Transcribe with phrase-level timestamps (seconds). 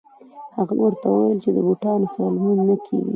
[0.55, 3.09] هغه ورته وویل چې د بوټانو سره لمونځ نه کېږي.